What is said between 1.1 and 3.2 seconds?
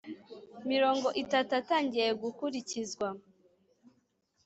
itatu atangiye gukurikizwa